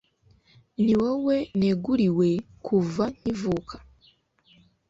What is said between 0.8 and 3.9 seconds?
ni wowe neguriwe kuva nkivuka